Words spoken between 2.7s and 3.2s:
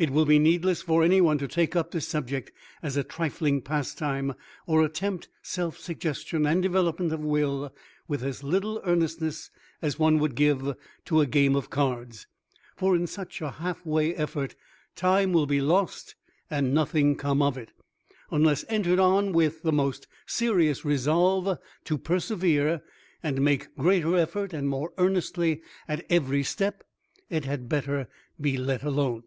as a